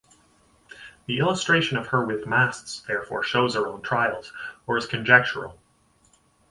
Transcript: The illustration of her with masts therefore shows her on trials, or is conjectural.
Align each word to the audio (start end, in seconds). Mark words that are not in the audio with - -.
The 1.05 1.19
illustration 1.19 1.77
of 1.77 1.85
her 1.89 2.03
with 2.03 2.25
masts 2.25 2.81
therefore 2.87 3.21
shows 3.21 3.53
her 3.53 3.67
on 3.67 3.83
trials, 3.83 4.33
or 4.65 4.75
is 4.79 4.87
conjectural. 4.87 5.59